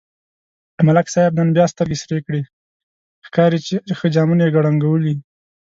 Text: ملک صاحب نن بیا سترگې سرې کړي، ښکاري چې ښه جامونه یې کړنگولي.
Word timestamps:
ملک 0.85 1.07
صاحب 1.13 1.33
نن 1.39 1.47
بیا 1.55 1.65
سترگې 1.73 1.97
سرې 2.03 2.19
کړي، 2.25 2.41
ښکاري 3.27 3.59
چې 3.67 3.73
ښه 3.97 4.07
جامونه 4.15 4.41
یې 4.45 4.53
کړنگولي. 4.55 5.15